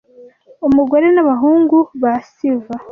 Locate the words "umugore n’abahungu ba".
0.67-2.13